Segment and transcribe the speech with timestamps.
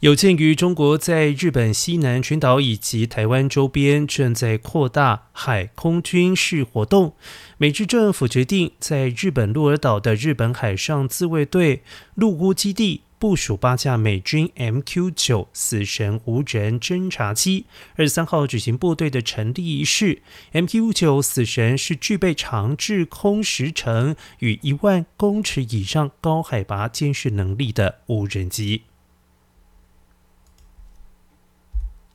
[0.00, 7.14] 有鉴于中国在日本西南群岛以及台湾周边正在扩大海空军事活动，
[7.56, 11.82] 美日政府决定在日本鹿儿岛的日本海上自卫队
[12.16, 17.64] 陆屋基地部署八架美军 MQ 九死神无人侦察机。
[17.94, 20.20] 二十三号举行部队的成立仪式。
[20.52, 28.82] MQ 九死神是具备长滞空时程与一万公尺以上高海拔监视能力的无人机。